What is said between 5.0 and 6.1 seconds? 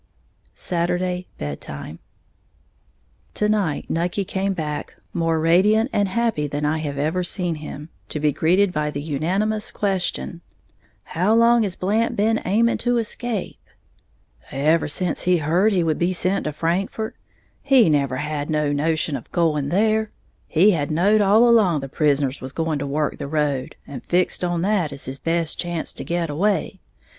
more radiant and